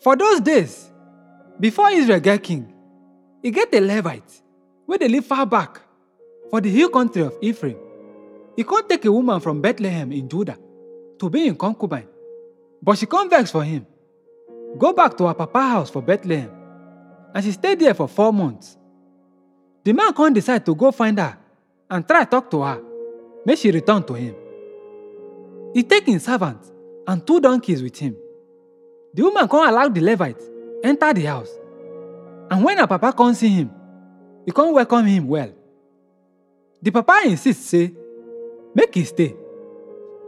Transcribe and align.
For 0.00 0.16
those 0.16 0.40
days, 0.40 0.90
before 1.58 1.90
Israel 1.90 2.20
get 2.20 2.42
king, 2.42 2.72
he 3.42 3.50
get 3.50 3.72
a 3.74 3.80
Levite 3.80 4.42
wey 4.86 4.96
dey 4.96 5.08
live 5.08 5.26
far 5.26 5.44
back 5.46 5.78
for 6.50 6.60
the 6.60 6.70
hill 6.70 6.88
country 6.88 7.22
of 7.22 7.36
Ephraim. 7.42 7.76
E 8.56 8.64
come 8.64 8.88
take 8.88 9.04
a 9.04 9.12
woman 9.12 9.40
from 9.40 9.60
Bethlehem 9.60 10.10
in 10.12 10.26
Judah 10.28 10.56
to 11.18 11.28
be 11.28 11.46
im 11.46 11.54
concubine, 11.54 12.08
but 12.82 12.96
she 12.98 13.04
come 13.06 13.28
vex 13.28 13.50
for 13.50 13.62
him. 13.62 13.86
Go 14.78 14.92
back 14.94 15.16
to 15.18 15.26
her 15.26 15.34
papa 15.34 15.60
house 15.60 15.90
for 15.90 16.00
Bethlehem, 16.00 16.50
and 17.34 17.44
she 17.44 17.52
stay 17.52 17.74
there 17.74 17.92
for 17.94 18.08
four 18.08 18.32
months. 18.32 18.78
The 19.84 19.92
man 19.92 20.14
come 20.14 20.32
decide 20.32 20.64
to 20.64 20.74
go 20.74 20.90
find 20.92 21.18
her 21.18 21.36
and 21.90 22.08
try 22.08 22.24
talk 22.24 22.50
to 22.52 22.62
her, 22.62 22.80
make 23.44 23.58
she 23.58 23.70
return 23.70 24.02
to 24.04 24.14
him. 24.14 24.34
He 25.74 25.82
take 25.82 26.08
im 26.08 26.18
servant 26.20 26.58
and 27.06 27.26
two 27.26 27.38
donkeys 27.40 27.82
with 27.82 27.98
him. 27.98 28.16
The 29.14 29.22
woman 29.22 29.48
come 29.48 29.68
allow 29.68 29.88
the 29.88 30.00
Levite 30.00 30.40
enter 30.84 31.12
the 31.12 31.22
house. 31.22 31.50
And 32.50 32.64
when 32.64 32.78
her 32.78 32.86
papa 32.86 33.12
come 33.12 33.34
see 33.34 33.48
him, 33.48 33.70
he 34.46 34.52
come 34.52 34.72
welcome 34.72 35.06
him 35.06 35.26
well. 35.28 35.52
The 36.82 36.90
papa 36.90 37.22
insist 37.26 37.66
say, 37.66 37.92
make 38.74 38.94
he 38.94 39.04
stay. 39.04 39.34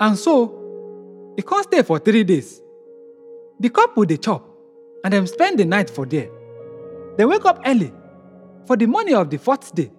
And 0.00 0.16
so, 0.18 1.32
he 1.36 1.42
come 1.42 1.62
stay 1.62 1.82
for 1.82 1.98
three 1.98 2.24
days. 2.24 2.60
The 3.58 3.70
couple 3.70 4.04
dey 4.04 4.16
chop 4.16 4.46
and 5.04 5.12
dem 5.12 5.26
spend 5.26 5.58
the 5.58 5.64
night 5.64 5.88
for 5.88 6.04
there. 6.06 6.28
Dem 7.16 7.28
wake 7.28 7.44
up 7.44 7.60
early 7.64 7.92
for 8.66 8.76
the 8.76 8.86
morning 8.86 9.14
of 9.14 9.30
the 9.30 9.38
fourth 9.38 9.74
day 9.74 9.90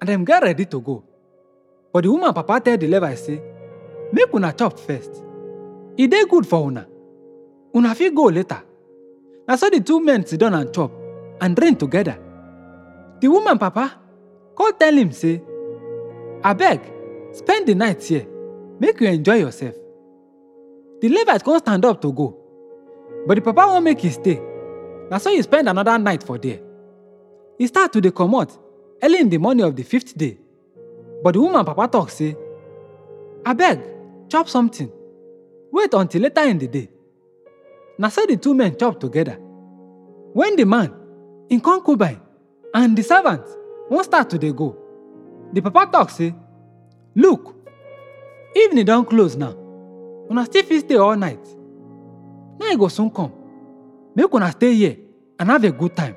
and 0.00 0.06
dem 0.08 0.24
get 0.24 0.42
ready 0.42 0.64
to 0.66 0.80
go. 0.80 1.04
But 1.92 2.04
the 2.04 2.12
woman 2.12 2.32
papa 2.32 2.60
tell 2.60 2.78
the 2.78 2.86
Levite 2.86 3.18
say, 3.18 3.42
make 4.12 4.32
una 4.32 4.52
chop 4.52 4.78
first. 4.78 5.10
E 5.96 6.06
dey 6.06 6.24
good 6.24 6.46
for 6.46 6.66
una. 6.68 6.86
Una 7.74 7.94
fit 7.94 8.14
go 8.14 8.24
later. 8.30 8.62
Na 9.46 9.56
so 9.56 9.68
the 9.70 9.80
two 9.80 10.00
men 10.00 10.24
sit 10.26 10.40
down 10.40 10.54
and 10.54 10.72
chop 10.72 10.90
and 11.40 11.54
drink 11.56 11.78
together. 11.78 12.18
The 13.20 13.28
woman 13.28 13.58
papa 13.58 13.98
come 14.56 14.72
tell 14.78 14.94
him 14.94 15.12
say, 15.12 15.40
abeg 16.42 16.80
spend 17.32 17.66
the 17.66 17.74
night 17.74 18.02
here 18.02 18.26
make 18.80 19.00
you 19.00 19.08
enjoy 19.08 19.36
yourself. 19.36 19.74
The 21.00 21.08
Levite 21.08 21.44
come 21.44 21.58
stand 21.58 21.84
up 21.84 22.00
to 22.02 22.12
go, 22.12 22.36
but 23.26 23.34
the 23.36 23.40
papa 23.40 23.66
wan 23.68 23.84
make 23.84 24.04
e 24.04 24.10
stay. 24.10 24.40
Na 25.10 25.18
so 25.18 25.30
he 25.30 25.40
spend 25.42 25.68
another 25.68 25.98
night 25.98 26.22
for 26.22 26.38
there. 26.38 26.60
E 27.58 27.66
start 27.66 27.92
to 27.92 28.00
dey 28.00 28.10
comot 28.10 28.56
early 29.02 29.18
in 29.20 29.28
the 29.28 29.38
morning 29.38 29.64
of 29.66 29.74
the 29.76 29.82
fifth 29.82 30.16
day. 30.16 30.38
But 31.22 31.34
the 31.34 31.40
woman 31.40 31.64
papa 31.64 31.88
talk 31.88 32.10
say, 32.10 32.36
abeg 33.44 33.80
chop 34.28 34.48
something, 34.48 34.90
wait 35.72 35.92
until 35.94 36.22
later 36.22 36.42
in 36.42 36.58
the 36.58 36.68
day. 36.68 36.88
Na 38.00 38.08
so 38.08 38.24
the 38.24 38.36
two 38.38 38.54
men 38.54 38.76
chop 38.78 38.98
together. 38.98 39.36
When 40.32 40.56
the 40.56 40.64
man, 40.64 40.90
im 41.50 41.60
concubine, 41.60 42.18
and 42.72 42.96
the 42.96 43.02
servant 43.02 43.42
wan 43.90 44.02
start 44.04 44.30
to 44.30 44.38
dey 44.38 44.52
go, 44.52 44.74
the 45.52 45.60
papa 45.60 45.90
talk 45.92 46.08
say, 46.08 46.34
look, 47.14 47.54
evening 48.56 48.86
don 48.86 49.04
close 49.04 49.36
now, 49.36 49.54
una 50.30 50.46
still 50.46 50.62
fit 50.62 50.80
stay 50.80 50.96
all 50.96 51.14
night. 51.14 51.44
Night 52.58 52.78
go 52.78 52.88
soon 52.88 53.10
come, 53.10 53.32
make 54.14 54.32
una 54.32 54.50
stay 54.50 54.74
here 54.74 54.96
and 55.38 55.50
have 55.50 55.62
a 55.64 55.70
good 55.70 55.94
time. 55.94 56.16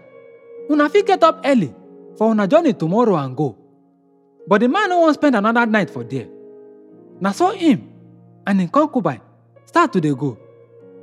Una 0.71 0.87
fit 0.89 1.05
get 1.05 1.21
up 1.21 1.41
early 1.43 1.75
for 2.17 2.31
una 2.31 2.47
journey 2.47 2.71
tomorrow 2.73 3.17
and 3.17 3.35
go. 3.35 3.57
But 4.47 4.61
the 4.61 4.69
man 4.69 4.87
no 4.87 5.01
wan 5.01 5.13
spend 5.13 5.35
another 5.35 5.65
night 5.65 5.89
for 5.89 6.05
there. 6.05 6.27
Na 7.19 7.31
so 7.33 7.49
him 7.51 7.89
and 8.47 8.61
im 8.61 8.69
concubine 8.69 9.19
start 9.65 9.91
to 9.91 9.99
dey 9.99 10.13
go 10.15 10.37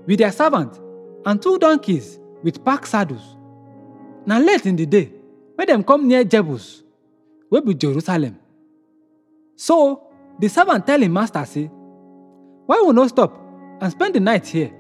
with 0.07 0.19
their 0.19 0.33
servant 0.33 0.79
and 1.27 1.41
two 1.43 1.59
donkeys 1.59 2.19
with 2.43 2.65
pack 2.65 2.87
saddles. 2.87 3.37
Na 4.27 4.39
late 4.39 4.67
in 4.67 4.77
the 4.77 4.87
day 4.87 5.13
when 5.57 5.67
them 5.67 5.85
come 5.85 6.07
near 6.09 6.25
Jebus, 6.25 6.83
wey 7.51 7.61
be 7.61 7.75
Jerusalem. 7.75 8.39
So 9.57 10.03
the 10.39 10.49
servant 10.49 10.87
tell 10.87 11.03
im 11.03 11.13
master 11.13 11.45
say, 11.45 11.67
why 12.67 12.83
we 12.87 12.93
no 12.93 13.07
stop 13.09 13.37
and 13.81 13.91
spend 13.93 14.15
the 14.15 14.21
night 14.21 14.47
here 14.47 14.73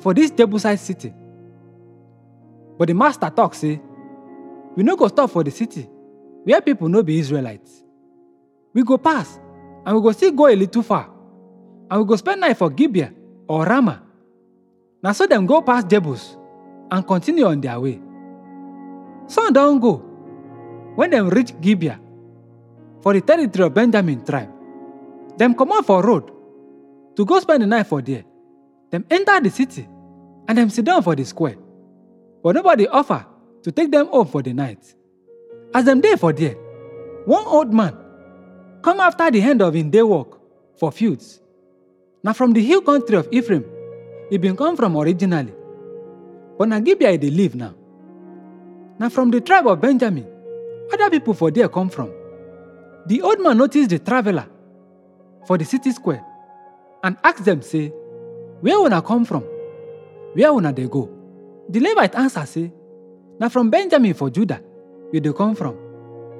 for 0.00 0.14
this 0.14 0.30
Jebusite 0.30 0.78
city? 0.78 1.14
But 2.78 2.88
the 2.88 2.94
master 2.94 3.30
talk 3.30 3.54
say, 3.54 3.80
we 4.74 4.82
no 4.82 4.96
go 4.96 5.06
stop 5.08 5.30
for 5.30 5.44
the 5.44 5.50
city 5.50 5.88
where 6.44 6.60
people 6.60 6.88
no 6.88 7.02
be 7.02 7.18
Israelites. 7.18 7.84
We 8.72 8.82
go 8.82 8.98
pass 8.98 9.38
and 9.86 9.96
we 9.96 10.02
go 10.02 10.10
still 10.12 10.32
go 10.32 10.48
a 10.48 10.56
little 10.56 10.82
far 10.82 11.08
and 11.90 12.00
we 12.00 12.06
go 12.06 12.16
spend 12.16 12.40
night 12.40 12.56
for 12.56 12.70
Gibeah 12.70 13.12
or 13.46 13.64
Ramah. 13.64 14.02
Na 15.04 15.12
so 15.12 15.26
them 15.28 15.44
go 15.44 15.60
past 15.60 15.86
Jebus 15.88 16.38
and 16.90 17.06
continue 17.06 17.44
on 17.44 17.60
their 17.60 17.78
way. 17.78 18.00
Some 19.28 19.52
don't 19.52 19.78
go 19.78 19.96
when 20.96 21.10
dem 21.10 21.28
reach 21.28 21.52
Gibeah 21.60 22.00
for 23.02 23.12
the 23.12 23.20
territory 23.20 23.66
of 23.66 23.74
Benjamin 23.74 24.24
tribe. 24.24 24.48
Dem 25.36 25.52
comot 25.54 25.84
for 25.84 26.00
road 26.02 26.30
to 27.16 27.24
go 27.26 27.38
spend 27.38 27.62
the 27.62 27.66
night 27.66 27.86
for 27.86 28.00
there. 28.00 28.24
Dem 28.90 29.04
enter 29.10 29.40
the 29.42 29.50
city 29.50 29.86
and 30.48 30.56
dem 30.56 30.70
sit 30.70 30.86
down 30.86 31.02
for 31.02 31.14
the 31.14 31.24
square. 31.24 31.56
But 32.42 32.54
nobody 32.54 32.88
offer 32.88 33.26
to 33.62 33.72
take 33.72 33.90
them 33.90 34.06
home 34.06 34.26
for 34.26 34.40
the 34.40 34.54
night. 34.54 34.80
As 35.74 35.84
dem 35.84 36.00
dey 36.00 36.16
for 36.16 36.32
there, 36.32 36.54
one 37.26 37.44
old 37.44 37.74
man 37.74 37.92
come 38.80 39.00
after 39.00 39.30
the 39.30 39.42
end 39.42 39.60
of 39.60 39.76
im 39.76 39.90
day 39.90 40.02
work 40.02 40.40
for 40.78 40.90
fields. 40.90 41.42
Now 42.22 42.32
from 42.32 42.54
the 42.54 42.64
hill 42.64 42.80
country 42.80 43.16
of 43.16 43.28
Ephraim 43.30 43.64
e 44.30 44.38
bin 44.38 44.56
come 44.56 44.76
from 44.76 44.96
originally, 44.96 45.52
but 46.58 46.68
na 46.68 46.80
Gibeah 46.80 47.18
live 47.30 47.54
now. 47.54 47.74
Na 48.98 49.08
from 49.08 49.30
the 49.30 49.40
tribe 49.40 49.66
of 49.66 49.80
Benjamin, 49.80 50.26
other 50.92 51.10
people 51.10 51.34
for 51.34 51.50
there 51.50 51.68
come 51.68 51.88
from. 51.90 52.10
The 53.06 53.20
old 53.22 53.40
man 53.40 53.58
notice 53.58 53.86
the 53.88 53.98
traveler 53.98 54.46
for 55.46 55.58
the 55.58 55.64
city 55.64 55.90
square 55.92 56.24
and 57.02 57.16
ask 57.22 57.44
dem 57.44 57.60
say, 57.60 57.88
where 58.60 58.78
una 58.78 59.02
come 59.02 59.24
from? 59.24 59.42
Where 60.34 60.50
una 60.52 60.72
dey 60.72 60.86
go? 60.88 61.10
The 61.68 61.80
Levite 61.80 62.14
answer 62.14 62.46
say, 62.46 62.72
na 63.38 63.48
from 63.48 63.68
Benjamin 63.70 64.14
for 64.14 64.30
Judah 64.30 64.60
we 65.12 65.20
dey 65.20 65.32
come 65.32 65.54
from. 65.54 65.76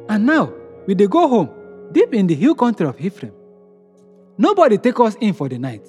And 0.09 0.25
now 0.25 0.53
we 0.87 0.95
dey 0.95 1.07
go 1.07 1.29
home 1.29 1.51
deep 1.93 2.15
in 2.15 2.27
the 2.27 2.35
hill 2.35 2.55
country 2.55 2.87
of 2.87 2.99
Ephraim. 3.01 3.33
Nobody 4.39 4.79
take 4.79 4.99
us 5.01 5.17
in 5.21 5.35
for 5.35 5.49
the 5.49 5.59
night. 5.59 5.87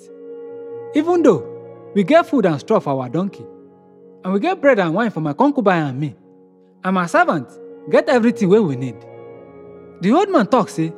Even 0.93 1.23
though 1.23 1.54
we 1.95 2.03
get 2.03 2.27
food 2.27 2.45
and 2.45 2.59
straw 2.59 2.79
for 2.79 3.01
our 3.01 3.09
donkey, 3.09 3.45
and 4.23 4.33
we 4.33 4.39
get 4.39 4.61
bread 4.61 4.77
and 4.79 4.93
wine 4.93 5.09
for 5.09 5.21
my 5.21 5.33
concubine 5.33 5.83
and 5.87 5.99
me, 5.99 6.15
and 6.83 6.93
my 6.93 7.05
servant 7.07 7.47
get 7.89 8.09
everything 8.09 8.49
we 8.49 8.75
need. 8.75 8.97
The 10.01 10.11
old 10.11 10.29
man 10.29 10.45
talk 10.47 10.69
say, 10.69 10.93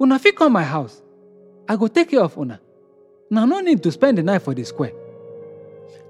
una 0.00 0.18
fit 0.18 0.36
come 0.36 0.52
my 0.52 0.64
house, 0.64 1.00
I 1.68 1.76
go 1.76 1.86
take 1.86 2.10
care 2.10 2.20
of 2.20 2.36
una. 2.36 2.60
Una 3.30 3.46
no 3.46 3.60
need 3.60 3.82
to 3.82 3.92
spend 3.92 4.18
the 4.18 4.22
night 4.22 4.42
for 4.42 4.54
the 4.54 4.64
square. 4.64 4.92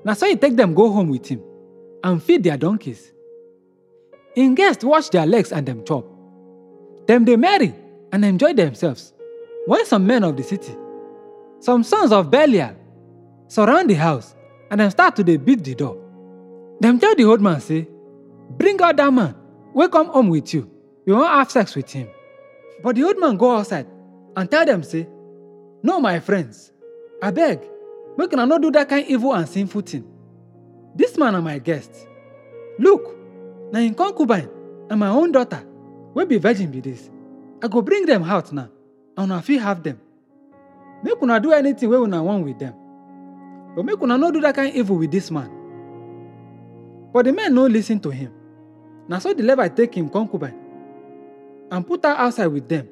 Na 0.05 0.15
so 0.15 0.27
he 0.27 0.37
take 0.37 0.57
them 0.57 0.73
go 0.73 0.91
home 0.91 1.09
with 1.11 1.27
him 1.27 1.43
and 2.03 2.23
feed 2.23 2.45
their 2.45 2.57
donkeys. 2.57 3.13
Im 4.37 4.55
guests 4.55 4.85
wash 4.85 5.09
their 5.11 5.27
legs 5.27 5.53
and 5.53 5.67
dem 5.67 5.85
chop. 5.85 6.07
Dem 7.07 7.25
dey 7.25 7.37
merry 7.37 7.75
and 8.13 8.25
enjoy 8.25 8.55
themselves 8.55 9.13
when 9.67 9.85
some 9.85 10.07
men 10.07 10.23
of 10.25 10.37
the 10.37 10.43
city, 10.43 10.75
some 11.61 11.83
sons 11.83 12.13
of 12.13 12.31
Belial, 12.31 12.75
surround 13.49 13.91
the 13.91 13.95
house 13.95 14.35
and 14.71 14.79
dem 14.79 14.91
start 14.91 15.17
to 15.17 15.25
dey 15.25 15.37
beat 15.37 15.65
the 15.65 15.75
door. 15.75 15.97
Dem 16.81 16.99
tell 16.99 17.15
the 17.15 17.25
old 17.25 17.41
man 17.41 17.61
say, 17.61 17.89
bring 18.51 18.81
out 18.81 18.97
that 18.97 19.13
man 19.13 19.35
wey 19.75 19.89
come 19.89 20.09
home 20.09 20.29
with 20.29 20.53
you, 20.55 20.71
we 21.07 21.13
wan 21.13 21.27
have 21.27 21.51
sex 21.51 21.75
with 21.75 21.91
him. 21.91 22.09
But 22.83 22.95
the 22.97 23.05
old 23.05 23.19
man 23.19 23.37
go 23.37 23.57
outside 23.57 23.87
and 24.37 24.51
tell 24.51 24.65
dem 24.65 24.83
say, 24.83 25.09
no 25.83 26.01
my 26.01 26.21
friends, 26.21 26.73
abeg 27.23 27.63
make 28.17 28.33
una 28.33 28.47
no 28.47 28.59
do 28.59 28.71
that 28.73 28.89
kind 28.89 29.07
evil 29.09 29.35
and 29.35 29.49
sinful 29.49 29.81
thing. 29.83 30.05
This 30.95 31.17
man 31.17 31.33
na 31.33 31.41
my 31.41 31.59
guest. 31.59 32.07
Look, 32.79 33.17
na 33.73 33.81
im 33.81 33.95
concubine 33.95 34.49
and 34.91 35.01
my 35.01 35.09
own 35.09 35.33
daughter 35.33 35.65
wey 36.15 36.25
be 36.25 36.39
virgin 36.39 36.71
be 36.71 36.81
this. 36.81 37.11
I 37.63 37.69
go 37.69 37.83
bring 37.83 38.07
them 38.07 38.23
out 38.25 38.53
now 38.53 38.69
and 39.17 39.31
una 39.33 39.43
fit 39.43 39.61
have 39.61 39.83
them. 39.83 40.01
Make 41.03 41.21
una 41.23 41.41
do 41.41 41.53
anything 41.53 41.89
wey 41.91 41.97
una 41.99 42.23
want 42.23 42.45
with 42.45 42.59
them. 42.59 42.75
But 43.79 43.85
make 43.85 44.03
una 44.03 44.19
no 44.19 44.33
do 44.33 44.41
that 44.41 44.57
kind 44.57 44.75
evil 44.75 44.97
with 44.97 45.13
this 45.13 45.31
man. 45.31 45.49
But 47.13 47.27
the 47.27 47.33
men 47.33 47.55
no 47.55 47.67
listen 47.67 48.01
to 48.01 48.11
him. 48.11 48.33
Na 49.07 49.21
so 49.21 49.33
the 49.33 49.45
Levite 49.45 49.77
take 49.77 49.95
him 49.95 50.09
concubine 50.09 50.59
and 51.71 51.87
put 51.87 52.05
her 52.05 52.11
outside 52.11 52.49
with 52.49 52.69
them. 52.69 52.89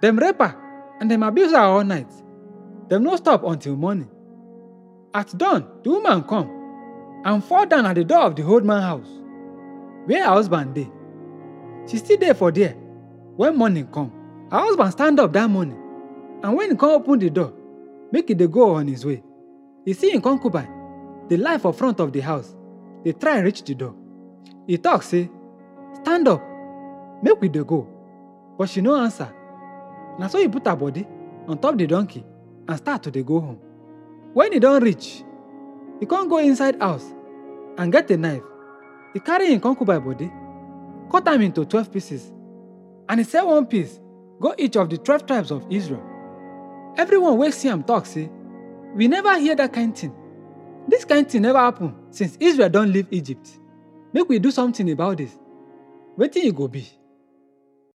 Dem 0.00 0.16
rape 0.16 0.38
her 0.38 0.54
and 1.00 1.10
dem 1.10 1.24
abuse 1.24 1.50
her 1.50 1.58
all 1.58 1.82
night. 1.82 2.06
Dem 2.86 3.02
no 3.02 3.16
stop 3.16 3.42
until 3.42 3.74
morning. 3.74 4.08
At 5.12 5.36
dawn, 5.36 5.66
the 5.82 5.90
woman 5.90 6.22
come 6.22 6.48
and 7.24 7.42
fall 7.42 7.66
down 7.66 7.84
at 7.86 7.96
the 7.96 8.04
door 8.04 8.20
of 8.20 8.36
the 8.36 8.44
old 8.44 8.64
man 8.64 8.82
house, 8.82 9.10
where 10.06 10.22
her 10.24 10.30
husband 10.34 10.72
dey. 10.72 10.88
She 11.88 11.96
still 11.96 12.16
dey 12.16 12.32
for 12.32 12.52
there 12.52 12.74
when 13.34 13.56
morning 13.56 13.88
come. 13.88 14.12
Her 14.52 14.60
husband 14.60 14.92
stand 14.92 15.18
up 15.18 15.32
that 15.32 15.50
morning, 15.50 15.82
and 16.44 16.56
when 16.56 16.70
he 16.70 16.76
come 16.76 16.90
open 16.90 17.18
the 17.18 17.28
door, 17.28 17.52
make 18.12 18.30
e 18.30 18.34
dey 18.34 18.46
go 18.46 18.76
on 18.76 18.86
his 18.86 19.04
way. 19.04 19.24
He 19.90 19.94
see 19.94 20.12
im 20.14 20.20
concubine, 20.22 20.68
dey 21.28 21.36
lie 21.36 21.58
for 21.58 21.72
front 21.72 21.98
of 21.98 22.12
the 22.12 22.20
house 22.20 22.54
dey 23.04 23.10
try 23.12 23.40
reach 23.40 23.64
the 23.64 23.74
door. 23.74 23.92
E 24.68 24.76
talk 24.78 25.02
say, 25.02 25.28
stand 25.94 26.28
up, 26.28 26.40
make 27.24 27.40
we 27.40 27.48
dey 27.48 27.64
go. 27.64 27.88
But 28.56 28.68
she 28.68 28.80
no 28.82 28.94
answer. 28.94 29.34
Na 30.16 30.28
so 30.28 30.38
e 30.38 30.46
put 30.46 30.64
her 30.68 30.76
body 30.76 31.04
on 31.48 31.58
top 31.58 31.76
the 31.76 31.88
donkey 31.88 32.24
and 32.68 32.78
start 32.78 33.02
to 33.02 33.10
dey 33.10 33.24
go 33.24 33.40
home. 33.40 33.58
When 34.32 34.54
e 34.54 34.60
don 34.60 34.80
reach, 34.80 35.24
e 36.00 36.06
come 36.06 36.28
go 36.28 36.36
inside 36.38 36.80
house 36.80 37.12
and 37.76 37.90
get 37.90 38.08
a 38.12 38.16
knife. 38.16 38.44
E 39.12 39.18
carry 39.18 39.52
im 39.52 39.58
concubine 39.60 39.98
body, 40.04 40.30
cut 41.10 41.26
am 41.26 41.42
into 41.42 41.64
twelve 41.64 41.90
pieces, 41.92 42.30
and 43.08 43.18
e 43.20 43.24
sell 43.24 43.48
one 43.48 43.66
piece 43.66 43.98
go 44.40 44.54
each 44.56 44.76
of 44.76 44.88
the 44.88 44.98
twelve 44.98 45.26
tribes 45.26 45.50
of 45.50 45.66
Israel. 45.68 46.04
Everyone 46.96 47.38
wey 47.38 47.50
see 47.50 47.68
am 47.68 47.82
talk 47.82 48.06
say, 48.06 48.30
we 48.94 49.08
never 49.08 49.38
hear 49.38 49.54
that 49.56 49.72
kind 49.72 49.96
thing. 49.96 50.14
This 50.88 51.04
kind 51.04 51.28
thing 51.28 51.42
never 51.42 51.58
happen 51.58 51.94
since 52.10 52.36
Israel 52.40 52.68
don't 52.68 52.92
leave 52.92 53.06
Egypt. 53.10 53.58
Make 54.12 54.28
we 54.28 54.38
do 54.38 54.50
something 54.50 54.90
about 54.90 55.18
this. 55.18 55.38
Wetin 56.18 56.44
e 56.44 56.52
go 56.52 56.68
be? 56.68 56.86